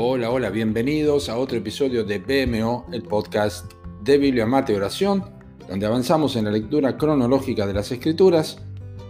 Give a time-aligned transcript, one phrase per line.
[0.00, 3.72] Hola, hola, bienvenidos a otro episodio de BMO, el podcast
[4.04, 5.24] de Biblia, Mate Oración,
[5.68, 8.58] donde avanzamos en la lectura cronológica de las Escrituras.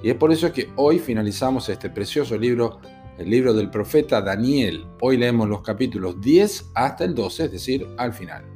[0.03, 2.81] Y es por eso que hoy finalizamos este precioso libro,
[3.19, 4.87] el libro del profeta Daniel.
[5.03, 8.47] Hoy leemos los capítulos 10 hasta el 12, es decir, al final.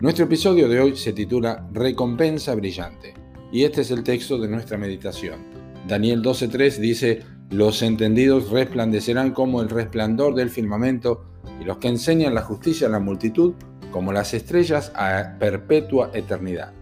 [0.00, 3.12] Nuestro episodio de hoy se titula Recompensa Brillante,
[3.52, 5.40] y este es el texto de nuestra meditación.
[5.86, 7.20] Daniel 12.3 dice,
[7.50, 11.26] los entendidos resplandecerán como el resplandor del firmamento,
[11.60, 13.54] y los que enseñan la justicia a la multitud
[13.90, 16.72] como las estrellas a perpetua eternidad.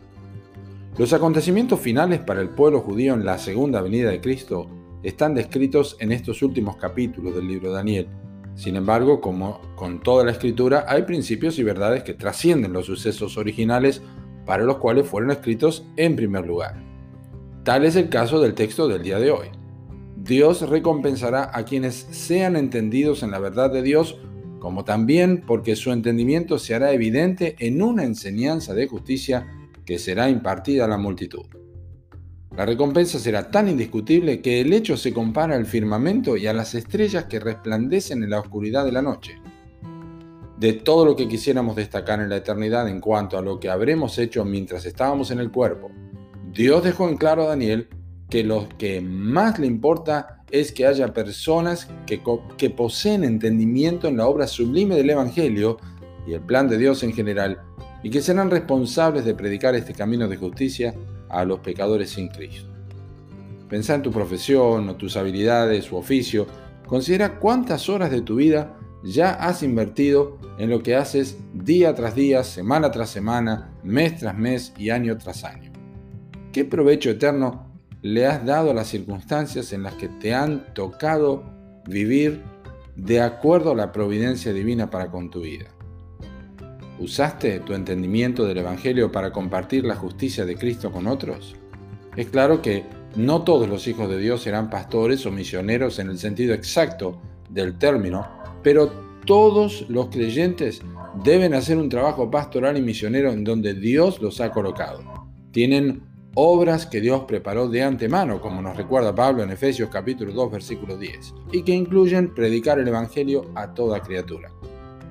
[0.99, 4.67] Los acontecimientos finales para el pueblo judío en la segunda venida de Cristo
[5.03, 8.09] están descritos en estos últimos capítulos del libro de Daniel.
[8.55, 13.39] Sin embargo, como con toda la escritura, hay principios y verdades que trascienden los sucesos
[13.39, 14.03] originales
[14.45, 16.83] para los cuales fueron escritos en primer lugar.
[17.65, 19.49] Tal es el caso del texto del día de hoy.
[20.17, 24.19] Dios recompensará a quienes sean entendidos en la verdad de Dios
[24.61, 29.49] como también porque su entendimiento se hará evidente en una enseñanza de justicia
[29.85, 31.47] que será impartida a la multitud.
[32.57, 36.75] La recompensa será tan indiscutible que el hecho se compara al firmamento y a las
[36.75, 39.41] estrellas que resplandecen en la oscuridad de la noche.
[40.59, 44.19] De todo lo que quisiéramos destacar en la eternidad en cuanto a lo que habremos
[44.19, 45.91] hecho mientras estábamos en el cuerpo,
[46.53, 47.89] Dios dejó en claro a Daniel
[48.29, 54.27] que lo que más le importa es que haya personas que, poseen entendimiento en la
[54.27, 55.79] obra sublime del Evangelio
[56.27, 57.61] y el plan de Dios en general,
[58.03, 60.95] y que serán responsables de predicar este camino de justicia
[61.29, 62.69] a los pecadores sin Cristo.
[63.69, 66.47] Pensá en tu profesión o tus habilidades u oficio.
[66.87, 72.15] Considera cuántas horas de tu vida ya has invertido en lo que haces día tras
[72.15, 75.73] día, semana tras semana, mes tras mes y año tras año.
[76.53, 77.70] ¿Qué provecho eterno
[78.03, 81.45] le has dado las circunstancias en las que te han tocado
[81.87, 82.43] vivir
[82.97, 85.67] de acuerdo a la providencia divina para con tu vida.
[86.99, 91.57] ¿Usaste tu entendimiento del Evangelio para compartir la justicia de Cristo con otros?
[92.17, 92.85] Es claro que
[93.17, 97.79] no todos los hijos de Dios serán pastores o misioneros en el sentido exacto del
[97.79, 98.29] término,
[98.63, 98.93] pero
[99.25, 100.83] todos los creyentes
[101.25, 105.03] deben hacer un trabajo pastoral y misionero en donde Dios los ha colocado.
[105.53, 106.03] Tienen
[106.35, 110.97] obras que Dios preparó de antemano, como nos recuerda Pablo en Efesios capítulo 2 versículo
[110.97, 114.53] 10, y que incluyen predicar el Evangelio a toda criatura.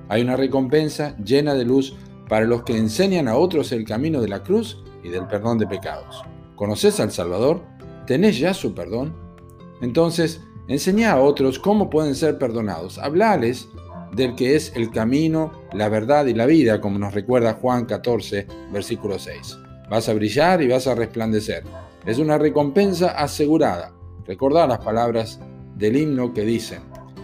[0.08, 1.96] Hay una recompensa llena de luz
[2.28, 5.66] para los que enseñan a otros el camino de la cruz y del perdón de
[5.66, 6.22] pecados.
[6.56, 7.62] ¿Conoces al Salvador?
[8.06, 9.14] ¿Tenés ya su perdón?
[9.82, 12.98] Entonces, enseña a otros cómo pueden ser perdonados.
[12.98, 13.68] Hablales
[14.12, 18.46] del que es el camino, la verdad y la vida, como nos recuerda Juan 14,
[18.72, 19.58] versículo 6.
[19.90, 21.64] Vas a brillar y vas a resplandecer.
[22.06, 23.92] Es una recompensa asegurada.
[24.24, 25.40] Recordad las palabras
[25.76, 26.82] del himno que dicen,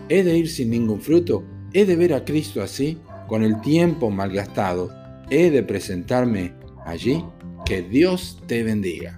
[0.08, 1.44] ¿he de ir sin ningún fruto?
[1.72, 4.90] ¿He de ver a Cristo así, con el tiempo malgastado?
[5.30, 7.24] ¿He de presentarme allí?
[7.64, 9.16] Que Dios te bendiga.